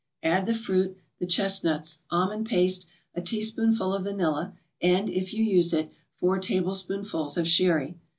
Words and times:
Add 0.23 0.47
the 0.47 0.55
fruit, 0.55 0.97
the 1.19 1.27
chestnuts, 1.27 1.99
almond 2.09 2.47
paste, 2.47 2.87
a 3.13 3.21
teaspoonful 3.21 3.93
of 3.93 4.05
vanilla 4.05 4.55
and, 4.81 5.11
if 5.11 5.31
you 5.31 5.43
use 5.43 5.73
it, 5.73 5.91
four 6.15 6.39
tablespoonfuls 6.39 7.37
of 7.37 7.47
sherry. 7.47 7.97